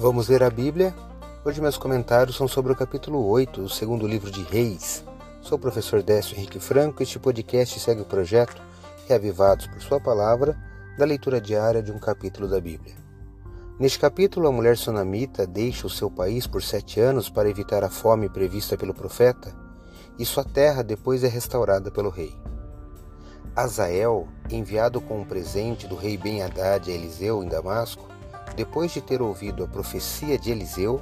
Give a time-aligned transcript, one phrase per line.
[0.00, 0.94] Vamos ler a Bíblia?
[1.44, 5.04] Hoje meus comentários são sobre o capítulo 8 do segundo livro de Reis.
[5.40, 8.62] Sou o professor Décio Henrique Franco e este podcast segue o projeto
[9.08, 10.56] Reavivados por Sua Palavra
[10.96, 12.94] da leitura diária de um capítulo da Bíblia.
[13.76, 17.90] Neste capítulo, a mulher sunamita deixa o seu país por sete anos para evitar a
[17.90, 19.52] fome prevista pelo profeta
[20.16, 22.36] e sua terra depois é restaurada pelo rei.
[23.56, 28.17] Azael, enviado com um presente do rei Ben-Hadad a Eliseu em Damasco,
[28.58, 31.00] depois de ter ouvido a profecia de Eliseu,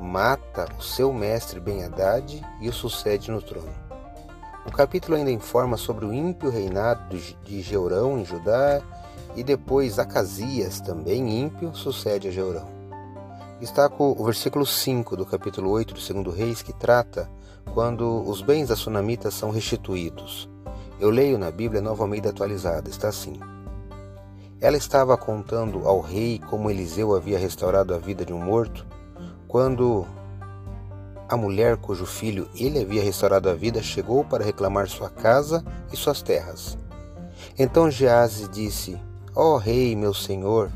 [0.00, 3.74] mata o seu mestre Ben-Hadad e o sucede no trono.
[4.64, 8.80] O capítulo ainda informa sobre o ímpio reinado de Jeurão em Judá
[9.34, 12.68] e depois Acasias, também ímpio, sucede a Jeurão.
[13.58, 17.28] Destaco o versículo 5 do capítulo 8 do 2 Reis, que trata
[17.74, 20.48] quando os bens da sunamita são restituídos.
[21.00, 23.32] Eu leio na Bíblia Nova Almeida atualizada, está assim.
[24.60, 28.84] Ela estava contando ao rei como Eliseu havia restaurado a vida de um morto,
[29.46, 30.04] quando
[31.28, 35.96] a mulher cujo filho ele havia restaurado a vida chegou para reclamar sua casa e
[35.96, 36.76] suas terras.
[37.56, 38.98] Então Gease disse:
[39.32, 40.72] Ó oh, rei, meu senhor,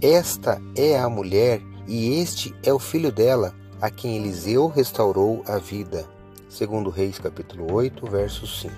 [0.00, 5.58] esta é a mulher e este é o filho dela, a quem Eliseu restaurou a
[5.58, 6.06] vida.
[6.48, 8.72] Segundo Reis capítulo 8, verso 5.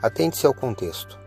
[0.00, 1.21] Atente-se ao contexto.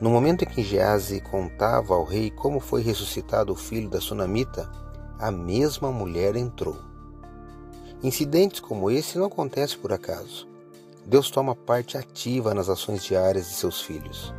[0.00, 4.70] No momento em que Gease contava ao rei como foi ressuscitado o filho da sunamita,
[5.18, 6.76] a mesma mulher entrou.
[8.02, 10.48] Incidentes como esse não acontecem por acaso.
[11.06, 14.34] Deus toma parte ativa nas ações diárias de seus filhos.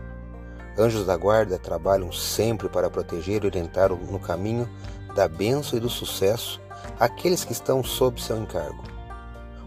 [0.78, 4.70] Anjos da guarda trabalham sempre para proteger e orientar no caminho
[5.16, 6.60] da bênção e do sucesso
[7.00, 8.95] aqueles que estão sob seu encargo.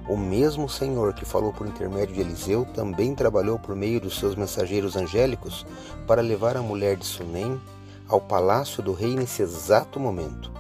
[0.09, 4.35] O mesmo Senhor que falou por intermédio de Eliseu também trabalhou por meio dos seus
[4.35, 5.67] mensageiros angélicos
[6.07, 7.61] para levar a mulher de Sunem
[8.09, 10.51] ao palácio do rei nesse exato momento,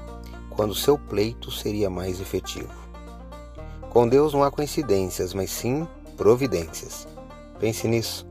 [0.50, 2.68] quando seu pleito seria mais efetivo.
[3.88, 7.08] Com Deus não há coincidências, mas sim providências.
[7.58, 8.26] Pense nisso.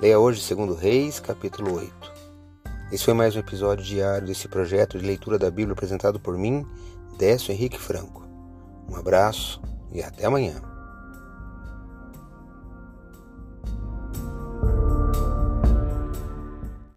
[0.00, 2.12] Leia hoje 2 Reis, capítulo 8.
[2.90, 6.66] Esse foi mais um episódio diário desse projeto de leitura da Bíblia apresentado por mim,
[7.18, 8.24] Décio Henrique Franco.
[8.88, 9.60] Um abraço
[9.92, 10.75] e até amanhã.